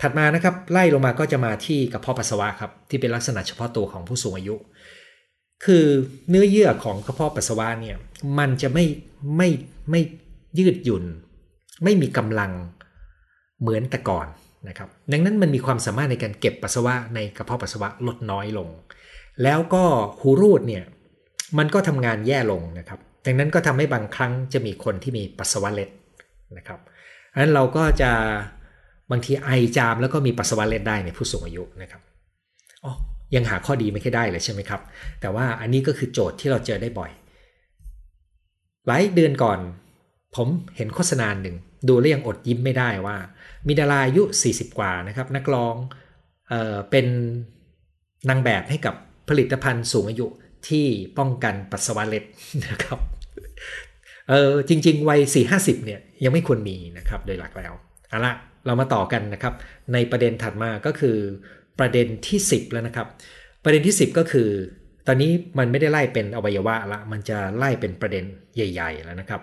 [0.00, 4.54] ถัดมานะครับไล่ลงมาก็จะมาที่กระเพาะปัสสาวะครับที่เป็นลักษณะเฉพาะตัวของผู้สูงอายุ
[5.64, 5.84] คือ
[6.28, 7.96] เนื้อเยื่อของกระเพาะปัสสาวะเนี่ย
[8.38, 8.84] มันจะไม่
[9.36, 9.48] ไม่
[9.90, 10.00] ไม่
[10.58, 11.04] ยืดหยุ่น
[11.84, 12.52] ไม่มีกำลัง
[13.60, 14.26] เหมือนแต่ก่อน
[14.68, 18.68] นะครับ ดังนั้นมันมีความสามารถในการเก็บปัสสาวะในกระเพาะปัสสาวะลดน้อยลง
[19.42, 19.84] แล้วก็
[20.20, 20.84] หูรูดเนี่ย
[21.58, 25.90] มันก็ทำงานแย่ลงนะครับดังนั้นก็ทำให้บางครั้งจะมีคนที่มีปัสสาวะเล็ด
[26.58, 26.80] นะครับ
[27.32, 28.10] อันนั้นเราก็จะ
[29.10, 32.02] บางทีไอจามแล้วก็มีปัสสาวะเล็ดได้ในผู้สูงอายุนะครับ
[32.84, 32.92] อ๋อ
[33.34, 34.80] ยังหาข้อดีไม่ค่อยได้เลยใช่ไหมครับ
[35.20, 37.10] แต่ว่าอันนี้ก็คือโจทย์ที่เราเจอได้บ่อย
[38.86, 39.58] หลายเดือนก่อน
[40.36, 41.56] ผมเห็นโฆษณาหนึ่ง
[41.88, 43.16] ดูแล้วยังอดยิ้มไม่ได้ว่า
[43.66, 45.74] มีดาราอายุ 40 กว่านะครับ นักร้อง
[46.48, 47.06] เออเป็น
[48.28, 48.94] นางแบบให้กับ
[49.28, 50.26] ผลิตภัณฑ์สูงอายุ
[50.68, 50.86] ที่
[51.18, 52.24] ป้องกันปัสสาวะเล็ด
[52.70, 52.98] นะครับ
[54.28, 57.72] เออจริง ๆ วัย 4 50 เนี่ยยังไม่ควรมีนะครับโดยหลักแล้ว
[58.08, 58.32] เอาละ
[58.66, 59.54] เรามาต่อกันนะครับ
[59.92, 61.16] ในประเด็นถัดมาก็คือ
[61.78, 63.06] ประเด็นที่ 10 แล้วนะครับ
[63.64, 64.48] ประเด็นที่ 10 ก็คือ
[65.06, 68.24] ตอนนี้มันไม่ได้ไล่เป็นอวัยวะละมันจะไล่เป็นประเด็น
[68.56, 69.40] ใหญ่ ๆ แล้วนะครับ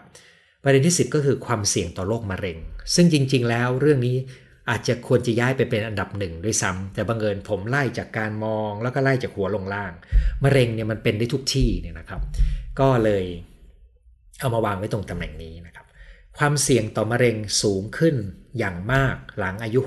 [0.63, 2.57] ประเด็นที่ 10 ก็คือความเสี่ยงต่อโรคมะเร็ง
[2.95, 4.17] ซึ่งจริง ๆ แล้วเรื่องนี้
[4.69, 9.91] อาจจะควรจะย้ายไปเป็นอันดับหนึ่งด้วยซ้ำแต่บังเอิญผมไล่จากการมองแล้วก็ไล่จากหัวลงล่าง
[10.43, 12.21] มะเร็งเนี่ยมันเป็นได้ทุกที่เนี่ยนะครับ
[12.79, 13.25] ก็เลย
[14.39, 15.85] เอามาวางไว้ตรงตำแหน่งนี้นะครับ
[16.37, 18.15] ความเสี่ยงต่อมะเร็งสูงขึ้น
[18.57, 19.79] อย่างมากหลังอายุ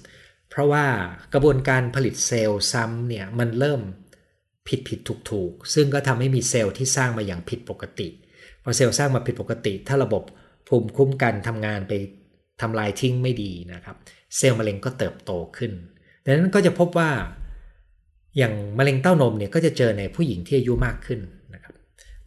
[0.00, 0.86] 60 เพราะว่า
[1.34, 3.80] กระบวนการผลิตเซลล์ซ้ำเนี่ยมันเริ่ม
[4.68, 8.08] ผิดผิดถูกถูกซึ่งก็ทำให้มีเซลล์ที่สร้างมาอย่างผิดปกติ
[8.62, 10.22] พอเซลล์สร้างมาผิดปกติ ถ้าระบบ
[10.68, 11.92] ภูมิคุ้มกันทำงานไป
[12.62, 13.96] ทำลายทิ้งไม่ดีนะครับ
[14.36, 15.72] เซลล์มะเร็งก็เติบโตขึ้น
[16.24, 17.10] ดังนั้นก็จะพบว่า
[18.38, 21.20] อย่างมะเร็งเต้านมเนี่ยก็จะเจอในผู้หญิงที่อายุมากขึ้น
[21.54, 21.74] นะครับ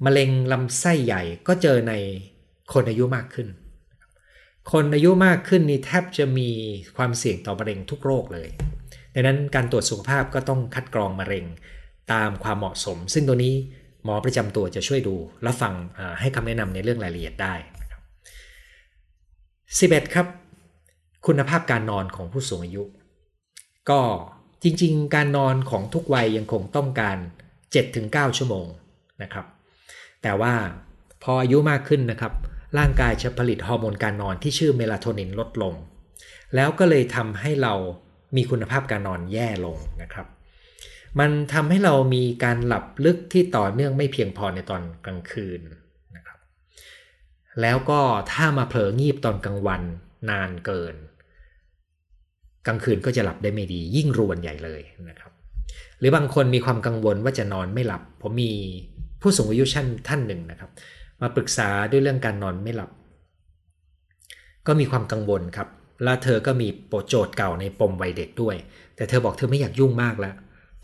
[0.06, 1.94] มะเร็งลำไส้ใหญ่ก็เจอใน
[2.74, 3.48] คนอายุมากขึ้น
[4.72, 6.50] คนอายุมากขึ้นนี่แทบจะมี
[6.98, 8.50] ความเสี่ยงต่อมะเร็งทุกโรคเลย
[9.14, 11.46] ดังนั้นการตรวจสุขภาพก็ต้องคัดกรองมะเร็ง
[12.14, 13.54] ตามความเหมาะสม ซึ่งตัวนี้
[14.04, 15.74] หมอประจำตัวจะช่วยดู และฟัง
[16.20, 18.02] ให้คำแนะนำในเรื่องรายละเอียดได้นะครับ
[20.08, 20.28] 11 ครับ
[21.28, 22.84] คุณภาพการนอนของผู้สูงอายุ
[23.90, 24.02] ก็
[24.64, 27.18] จริงๆ การนอนของทุกวัยยังคงต้องการ
[27.78, 28.68] 7-9 ชั่วโมง
[29.22, 29.46] นะครับ
[30.22, 30.54] แต่ว่า
[31.24, 32.34] พออายุมากขึ้นนะครับ
[32.78, 35.74] ร่างกายจะผลิตฮอร์โมนการนอนที่ชื่อเมลาโทนินลดลง
[36.56, 37.74] แล้วก็เลยทำให้เรา
[38.36, 40.28] มีคุณภาพการนอนแย่ลงนะครับ
[41.20, 45.62] มันทำให้เรามีการหลับลึกที่ต่อเนื่องไม่เพียงพอในตอนกลางคืน
[46.16, 46.40] นะครับ
[47.62, 49.82] แล้วก็ถ้ามาเผลองีบตอนกลางวัน
[50.30, 50.96] นานเกิน
[52.68, 55.32] กลางคืนก็จะหลับได้ไม่ดี ยิ่งรวนใหญ่เลยนะครับ
[56.00, 58.52] หรือบางคนมีความกังวลว่าจะนอนไม่หลับ ผมมี
[59.22, 60.70] ผู้สูงอายุชั้นท่านหนึ่งนะครับ
[61.22, 62.90] มาปรึกษาด้วยเรื่องการนอนไม่หลับ
[64.68, 65.68] ก็มีความกังวลครับ
[66.04, 68.56] และเธอก็มีโปรโจทย์เก่าในปมวัยเด็กด้วย
[68.96, 70.36] แต่เธอบอกเธอไม่อยากยุ่งมากแล้ว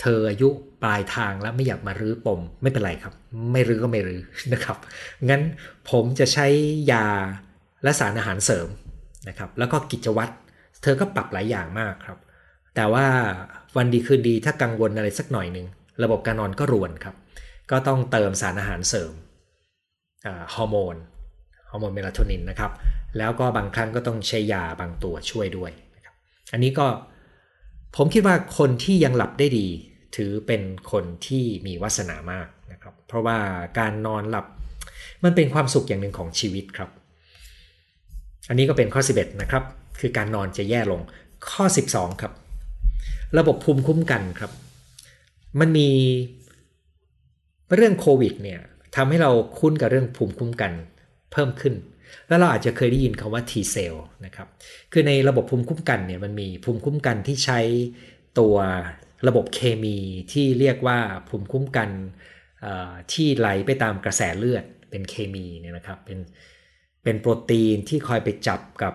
[0.01, 0.49] เธออายุ
[0.83, 3.13] ปลายทางแล้วไม่อยากมารื้อปมไม่เป็นไรครับ
[3.51, 4.21] ไม่รื้อก็ไม่รื้อ
[4.53, 4.77] นะครับ
[5.29, 5.41] งั้น
[5.89, 6.47] ผมจะใช้
[6.91, 7.07] ยา
[7.83, 8.67] และสารอาหารเสริม
[9.27, 10.33] นะครับ แล้วก็กิจวัตร
[10.83, 12.17] เธอก็ปรับหลายอย่างมากครับ
[12.75, 13.05] แต่ว่า
[13.77, 15.67] วันดีคืนดีถ้ากังวลอะไรสักหน่อยหนึ่ง
[16.03, 17.15] ระบบการนอนก็รวนครับ
[17.71, 19.13] ก็ต้องเติมสารอาหารเสริม
[20.55, 20.95] ฮอร์โมน
[21.69, 22.71] ฮอร์โมนเมลาโทนินนะครับ
[23.17, 26.15] แล้วก็บางครั้งก็ต้องใช้ยาบางตัวช่วยด้วยนะครับ
[26.53, 26.87] อันนี้ก็
[27.95, 29.67] ผมคิดว่าคนที่ยังหลับได้ดี
[30.15, 33.37] ถือเป็นคนที่มีวาสนามากนะครับ เพราะว่า
[33.79, 34.45] การนอนหลับ
[35.23, 36.89] มันเป็นความสุขอย่างหนึ่งของชีวิตครับ
[38.49, 39.63] อันนี้ก็เป็นข้อ 11 นะครับ
[40.03, 41.01] คือการนอนจะแย่ลง
[41.49, 42.33] ข้อ 12 ครับ
[43.37, 44.51] ระบบภูมิคุ้มกันครับ
[45.59, 45.89] มันมี
[47.75, 48.61] เรื่องโควิดเนี่ย
[48.95, 50.71] ทำให้เราคุ้นกับเรื่องภูมิคุ้มกัน
[51.31, 51.73] เพิ่มขึ้น
[52.27, 54.47] แล้วเราอาจจะเคยได้ยินคำว่า T cell นะครับ
[54.91, 57.59] คือในระบบภูมิคุ้มกันเนี่ยมันมีภูมิคุ้มกันที่ใช้
[58.39, 58.55] ตัว
[59.27, 59.97] ระบบเคมี
[60.31, 61.89] ที่เรียกว่าภูมิคุ้มกัน
[63.13, 66.19] ที่ไหลไปตามกระแสเลือดเป็นเคมีเนี่ยนะครับเป็น
[67.03, 68.93] เป็นโปรตีนที่คอยไปจับกับ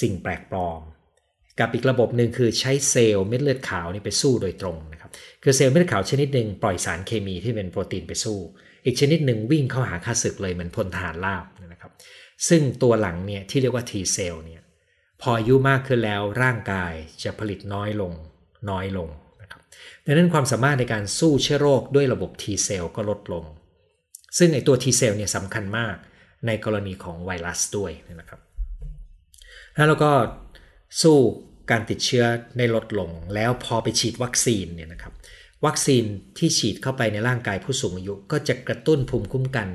[0.00, 0.80] สิ่งแปลกปลอม
[1.60, 5.10] กับอีกระบบหนึ่งคือใช้เซลล์เม็ดเลือดขาวนี่ไปสู้โดยตรงนะครับ
[5.42, 8.38] คือเซลล์เม็ดเลือดขาวชนิดหนึ่งปล่อยสารเคมีที่เป็นโปรตีนไปสู้
[8.84, 11.92] อีกชนิดหนึ่งวิ่งเข้าหาค่าศึกเลยเหมือนพลทหารราบนะครับ
[12.48, 14.62] ซึ่งตัวหลังเนี่ยที่เรียกว่า T เซลล์เนี่ย
[15.20, 16.92] พออายุมากขึ้นแล้วร่างกาย
[17.24, 18.12] จะผลิตน้อยลง
[18.70, 19.08] น้อยลง
[19.42, 19.60] นะครับ
[20.04, 23.44] ดังนั้นความสามารถในการสู้เชื้อโรคด้วยระบบ T เซลล์ก็ลดลง
[24.38, 25.96] ซึ่งไอตัว T เซลล์เนี่ยสำคัญมาก
[26.46, 28.40] ในกรณีของไวรัสด้วยนะครับ
[29.76, 30.12] แล้วเราก็
[31.02, 31.18] สู้
[31.70, 32.24] การติดเชื้อ
[32.58, 35.12] ได้ลดลง แล้วพอไปฉีดวัคซีนเนี่ยนะครับ
[35.66, 36.04] วัคซีน
[36.38, 39.68] ที่ฉีดเข้าไปในร่างกายผู้สูงอายุ ก็จะกระตุ้นภูมิคุ้มกัน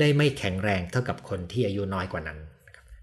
[0.00, 2.38] ได้ไม่แข็งแรงเท่ากับคนที่อายุน้อยกว่านั้น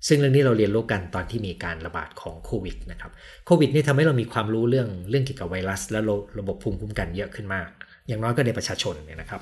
[0.08, 3.12] ซึ่งเรื่องนี้เราเรียนรู้กันตอนที่มีการระบาดของโควิดนะครับ
[3.46, 6.00] โควิดนี่ทำให้เรามีความรู้เรื่องเรื่องเกี่ยวกับไวรัส และ
[6.40, 7.70] ระบบภูมิคุ้มกันเยอะขึ้นมาก
[8.08, 9.42] อย่างน้อยก็ในประชาชนเนี่ยนะครับ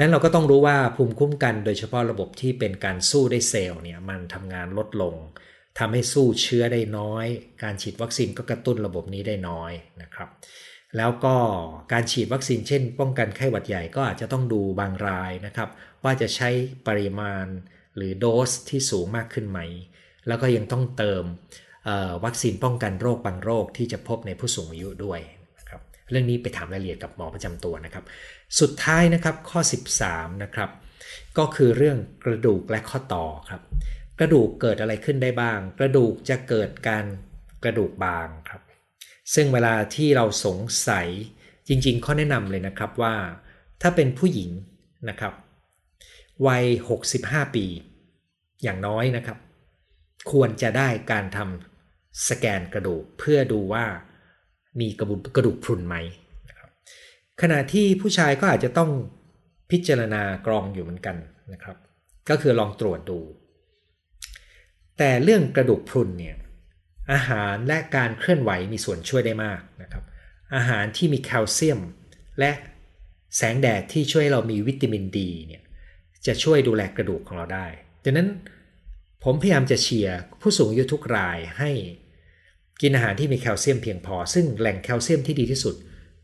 [0.00, 5.14] นั้นเราก็ต้องรู้ว่าภูมิคุ้มกันโดยเฉพาะระบบที่เป็นการสู้ได้เซลล์เนี่ยมันทำงานลดลง
[5.78, 7.26] ทำให้สู้เชื้อได้น้อย
[7.62, 10.28] การฉีดวัคซีนก็กระตุ้นระบบนี้ได้น้อยนะครับ
[10.96, 11.34] แล้วก็
[11.92, 15.68] การฉีดวัคซีนเช่น ป้องกันไข้หวัดใหญ่ก็อาจจะต้องดูบางรายนะครับ
[16.04, 16.48] ว่าจะใช้
[16.86, 17.46] ปริมาณ
[17.96, 19.60] หรือโดสที่สูงมากขึ้นไหม
[20.28, 21.24] แล้วก็ยังต้องเติม
[22.24, 25.20] วัคซีนป้องกันโรคบางโรคที่จะพบในผู้สูงอายุด้วย
[25.58, 28.04] นะครับเรื่องนี้ไปถามรายละเอียดกับหมอประจำตัวนะครับ
[28.60, 29.60] สุดท้ายนะครับข้อ
[30.00, 30.70] 13 นะครับ
[31.38, 33.62] ก็คือเรื่องกระดูกและข้อต่อครับ
[34.20, 37.04] กระดูกเกิดอะไรขึ้นได้บ้าง กระดูกจะเกิดการ
[37.64, 38.62] กระดูกบางครับ
[39.34, 41.08] ซึ่งเวลาที่เราสงสัย
[41.68, 43.14] จริงๆ ข้อแนะนำเลยนะครับว่า
[43.82, 44.50] ถ้าเป็นผู้หญิง
[45.08, 45.34] นะครับ
[46.46, 46.64] วัย
[47.08, 47.64] 65 ปี
[48.62, 49.38] อย่างน้อยนะครับ
[50.30, 53.84] ควรจะได้การทำสแกนกระดูกเพื่อดูว่า
[54.80, 55.96] มีกระดูกกระดูกพรุนไหม
[56.48, 56.70] นะครับ
[57.42, 58.90] ขณะที่ผู้ชายก็อาจจะต้อง
[59.70, 61.16] พิจารณากรองอยู่เหมือนกัน
[61.52, 61.76] นะครับ
[62.28, 63.18] ก็คือลองตรวจดู
[64.98, 66.36] แต่เรื่องกระดูกพรุนเนี่ย
[67.12, 70.04] อาหารและการเคลื่อนไหวมีส่วนช่วยได้มากนะครับ
[70.56, 71.80] อาหารที่มีแคลเซียม
[72.38, 72.50] และ
[73.36, 75.62] แสงแดดที่ช่วยเรามีวิตามินดีเนี่ย
[76.26, 77.66] จะช่วยดูแลกระดูกของเราได้
[78.04, 78.28] ดังนั้น
[79.24, 81.70] ผมพยายามจะเชียร์ผู้สูงอายุทุกรายให้
[82.82, 85.74] กินอาหารที่มีแคลเซียมเพียงพอ ซึ่งแหล่งแคลเซียมที่ดีที่สุด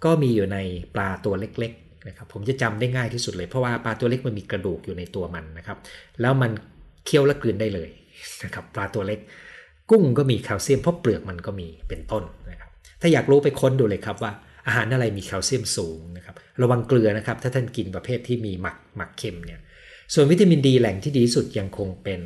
[0.04, 0.58] ก็มีอยู่ใน
[0.94, 1.72] ปลาตัวเล็ก
[2.08, 5.78] นะครับผมจะจำได้ง่ายที่สุดเลยเพราะว่าปลาตัวเล็กมันมีกระดูกอยู่ในตัวมันนะครับ
[6.20, 6.50] แล้วมัน
[7.04, 7.88] เคี้ยวและกลืนได้เลย
[8.44, 9.20] นะครับปลาตัวเล็ก
[9.90, 14.32] กุ้งก็มีแคลเซียมเพราะเปลือกมันก็มีเป็นต้นนะครับถ้าอยากรู้ไปค้นดูเลยครับว่า
[14.66, 19.60] อาหารอะไรมีแคลเซียมสูงนะครับระวังเกลือนะครับ ถ้าท่านกินประเภทที่มีหมักหมักเค็มเนี่ย
[20.14, 22.20] ส่วนวิตามินดีแหล่งที่ดีสุดยังคงเป็น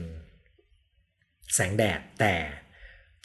[1.54, 2.34] แสงแดด แต่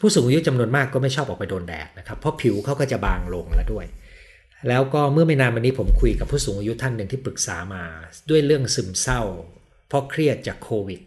[0.00, 3.86] ผู้สูงอายุจำนวนมากก็ไม่ชอบออกไปโดนแดดนะครับเพราะผิวเขาก็จะบางลงแล้วด้วย
[4.68, 7.82] แล้วก็เมื่อไม่นานมานี้ผมคุยกับผู้สูงอายุท่านหนึ่งที่ปรึกษามา
[8.30, 9.20] ด้วยเรื่องซึมเศร้า
[9.88, 11.00] เพราะเครียดจากโควิด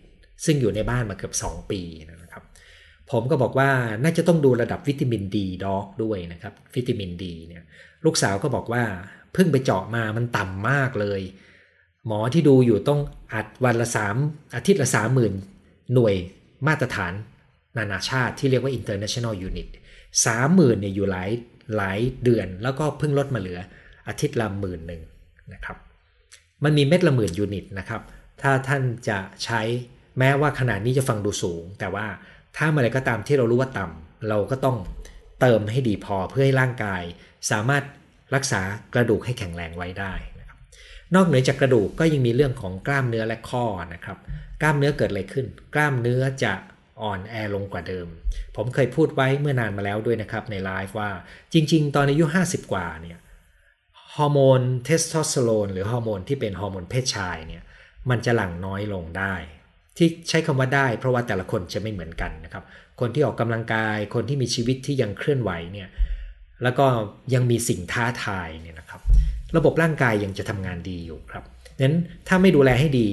[0.46, 2.44] ซึ่งอยู่ในบ้านมาเกือบ 2 ปีนะครับ
[3.12, 3.70] ผมก็บอกว่า
[4.04, 7.64] น่าจะต้องดูระดับวิตามินดีด็อกด้วยนะครับ วิตามินดีเนี่ย
[8.06, 8.84] ลูกสาวก็บอกว่า
[9.34, 11.22] เพิ่งไปเจาะมามันต่ำมากเลย
[12.06, 13.02] หมอที่ดูอยู่ต้อง
[13.34, 14.16] อัดวันละสาม
[14.56, 15.34] อาทิตย์ละสามหมื่น
[15.94, 16.16] หน่วย
[16.68, 17.14] มาตรฐาน
[17.78, 19.68] นานาชาติที่เรียกว่า international unit
[20.26, 21.30] สามหมื่นเนี่ยอยู่หลาย
[21.76, 23.60] หลายเดือน แล้วก็เพิ่งลดมาเหลือ
[24.08, 25.02] อาทิตย์ละหมื่นหนึ่ง
[25.54, 25.78] นะครับ
[26.64, 28.02] มันมีเม็ดละหมื่นยูนิตนะครับ
[28.42, 29.62] ถ้าท่านจะใช้
[30.20, 32.06] แม้ว่าขนาดนี้จะฟังดูสูง แต่ว่า
[32.58, 34.78] ถ้าเมื่อไรก็ตามที่เรารู้ว่าต่ำเราก็ต้อง
[35.42, 37.02] เติมให้ดีพอเพื่อให้ร่างกาย
[37.52, 37.84] สามารถ
[38.36, 38.62] รักษา
[38.94, 40.58] กระดูกให้แข็งแรงไว้ได้นะครับ
[41.16, 44.18] นอกเหนือจากกระดูกก็ยังมีเรื่องของกล้ามเนื้อและข้อนะครับ
[44.62, 46.54] กล้ามเนื้อเกิดอะไรขึ้น กล้ามเนื้อจะ
[47.02, 48.08] อ่อนแอลงกว่าเดิม
[48.56, 51.10] ผมเคยพูดไว้เมื่อนานมาแล้วด้วยนะครับในไลฟ์ว่า
[51.54, 53.18] จริง ๆ ตอนอายุ 50 กว่าเนี่ย
[54.16, 57.64] ฮอร์โมนเทสโทสเตอโรนหรือฮอร์โมนที่เป็นฮอร์โมนเพศชายเนี่ย
[58.10, 59.36] มันจะหลั่งน้อยลงได้
[59.98, 62.64] ที่ใช้คำว่าได้ เพราะว่าแต่ละคนจะไม่เหมือนกันนะครับ
[63.00, 65.90] คนที่ออกกำลังกายคนที่มีชีวิตที่ยังเคลื่อนไหวเนี่ย
[66.64, 66.86] แล้วก็
[67.34, 69.02] ยังมีสิ่งท้าทายเนี่ยนะครับ
[69.58, 71.44] ระบบร่างกายยังจะทำงานดีอยู่ครับ
[71.80, 73.10] นั้นถ้าไม่ดูแลให้ดี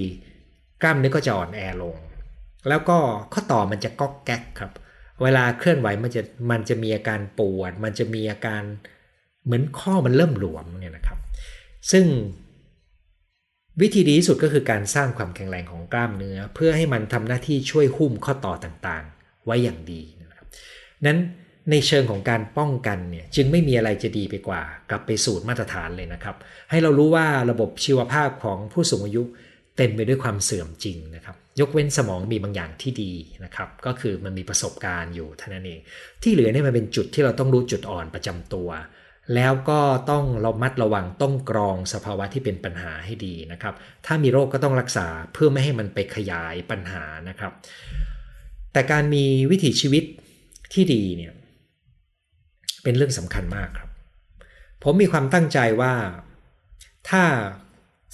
[0.83, 1.97] กล้ามเนื้อก็จะอ่อนแอลง
[2.69, 2.99] แล้วก็
[3.33, 4.73] ข้อต่อมันจะก๊อกแก๊กครับ
[5.23, 8.63] เวลาเคลื่อนไหวมันจะมันจะมีอาการปวด มันจะมีอาการ
[9.45, 11.19] เหมือนข้อมันเริ่มหลวมเนี่ยนะครับ
[11.93, 12.07] ซึ่ง
[13.83, 20.47] วิธีดีที่สุดก็คือการสร้างความแข็งแรงของกล้ามเนื้อ เพื่อให้มันทำหน้าที่ช่วยหุ้มข้อต่อต่างๆ ไว้อย่างดีนะครับ
[21.07, 21.19] นั้น
[21.71, 26.37] ในเชิงของการป้องกันเนี่ยจึงไม่มีอะไรจะดีไปกว่า กลับไปสูตรมาตรฐานเลยนะครับ
[26.71, 29.23] ให้เรารู้ว่าระบบชีวภาพของผู้สูงอายุ
[29.77, 33.13] เต็มไปด้วยความเสื่อมจริงนะครับยกเว้นสมองมีบางอย่างที่ดี
[33.45, 35.81] นะครับก็คือมันมีประสบการณ์อยู่เท่านั้นเอง
[36.23, 38.69] ที่เหลือเนี่ยมันเป็นจุดที่เราต้องรู้จุดอ่อนประจำตัว
[39.35, 43.75] แล้วก็ต้องเรามัดระวังต้องกรองสภาวะที่เป็นปัญหาให้ดีนะครับ
[44.07, 47.53] ถ้ามีโรคก็ต้องรักษาเพื่อไม่ให้มันไปขยายปัญหานะครับ
[48.73, 50.05] แต่การมีวิถีชีวิต
[50.73, 51.33] ที่ดีเนี่ย
[52.83, 53.91] เป็นเรื่องสำคัญมากครับ
[54.83, 55.95] ผมมีความตั้งใจว่า
[57.11, 57.23] ถ้า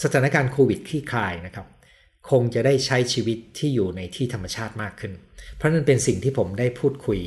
[0.02, 1.66] สถานการณ์โควิดคลี่คลายนะครับ
[2.30, 5.12] คงจะได้ใช้ชีวิตที่อยู่ในที่ธรรมชาติมากขึ้น
[5.56, 7.20] เพราะนั่นเป็นสิ่งที่ผมได้พูดคุย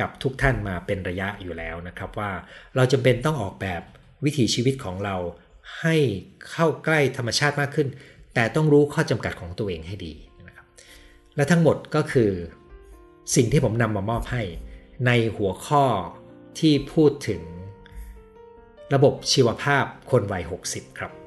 [0.00, 2.30] กับทุกท่านมาเป็นระยะอยู่แล้วนะครับว่า
[2.76, 3.82] เราจำเป็นต้องออกแบบ
[4.24, 5.16] วิถีชีวิตของเรา
[5.80, 5.96] ให้
[6.50, 7.88] เข้าใกล้ธรรมชาติมากขึ้น
[8.34, 10.14] แต่ต้องรู้ข้อจำกัดของตัวเองให้ดี
[10.46, 10.66] นะครับ
[11.36, 12.30] และทั้งหมดก็คือ
[13.34, 14.42] สิ่งที่ผมนำมามอบให้
[15.06, 15.84] ในหัวข้อ
[16.58, 17.42] ที่พูดถึง
[18.94, 21.23] ระบบชีวภาพคนวัย 60 ครับ